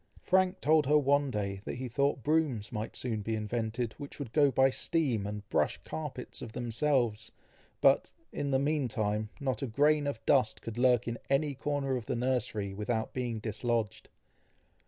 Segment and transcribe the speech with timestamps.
[0.23, 4.33] Frank told her one day that he thought brooms might soon be invented, which would
[4.33, 7.31] go by steam and brush carpets of themselves,
[7.81, 12.07] but, in the meantime, not a grain of dust could lurk in any corner of
[12.07, 14.09] the nursery without being dislodged.